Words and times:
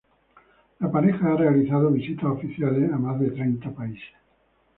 La 0.79 0.91
pareja, 0.91 1.31
ha 1.31 1.37
realizado 1.37 1.91
visitas 1.91 2.25
oficiales 2.25 2.91
a 2.91 2.97
más 2.97 3.19
de 3.19 3.29
treinta 3.29 3.69
países. 3.69 4.09